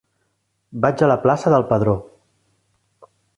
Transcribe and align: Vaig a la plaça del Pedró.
Vaig 0.85 1.03
a 1.03 1.09
la 1.11 1.17
plaça 1.25 1.53
del 1.57 1.67
Pedró. 1.73 1.95